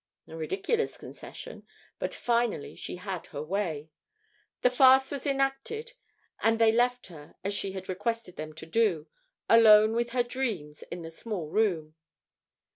A 0.27 0.35
ridiculous 0.35 0.97
concession, 0.97 1.63
but 1.99 2.11
finally 2.11 2.75
she 2.75 2.95
had 2.95 3.27
her 3.27 3.43
way; 3.43 3.91
the 4.63 4.71
farce 4.71 5.11
was 5.11 5.27
enacted 5.27 5.93
and 6.41 6.57
they 6.57 6.71
left 6.71 7.05
her 7.05 7.35
as 7.43 7.53
she 7.53 7.73
had 7.73 7.87
requested 7.87 8.35
them 8.35 8.53
to 8.53 8.65
do, 8.65 9.07
alone 9.47 9.93
with 9.95 10.09
her 10.09 10.23
dreams 10.23 10.81
in 10.89 11.03
the 11.03 11.11
small 11.11 11.51
room. 11.51 11.93